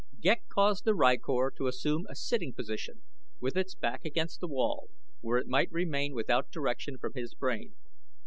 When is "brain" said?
7.35-7.75